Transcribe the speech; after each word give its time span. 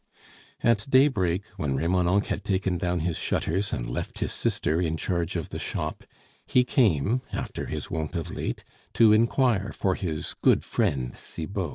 At 0.63 0.87
daybreak, 0.89 1.45
when 1.57 1.75
Remonencq 1.75 2.25
had 2.29 2.43
taken 2.43 2.79
down 2.79 3.01
his 3.01 3.19
shutters 3.19 3.71
and 3.71 3.87
left 3.87 4.17
his 4.17 4.31
sister 4.31 4.81
in 4.81 4.97
charge 4.97 5.35
of 5.35 5.49
the 5.49 5.59
shop, 5.59 6.05
he 6.47 6.63
came, 6.63 7.21
after 7.31 7.67
his 7.67 7.91
wont 7.91 8.15
of 8.15 8.31
late, 8.35 8.63
to 8.95 9.13
inquire 9.13 9.71
for 9.71 9.93
his 9.93 10.33
good 10.41 10.63
friend 10.63 11.15
Cibot. 11.15 11.69